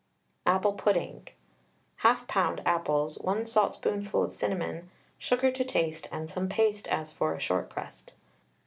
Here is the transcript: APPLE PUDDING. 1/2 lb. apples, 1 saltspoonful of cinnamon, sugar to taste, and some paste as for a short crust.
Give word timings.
APPLE 0.47 0.73
PUDDING. 0.73 1.27
1/2 2.01 2.25
lb. 2.25 2.63
apples, 2.65 3.19
1 3.19 3.45
saltspoonful 3.45 4.23
of 4.23 4.33
cinnamon, 4.33 4.89
sugar 5.19 5.51
to 5.51 5.63
taste, 5.63 6.07
and 6.11 6.27
some 6.27 6.49
paste 6.49 6.87
as 6.87 7.11
for 7.13 7.35
a 7.35 7.39
short 7.39 7.69
crust. 7.69 8.15